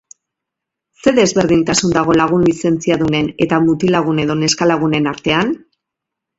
[1.03, 5.57] Ze desberdintasun dago lagun lizentziadunen eta mutilagun edo neskalagunen artean?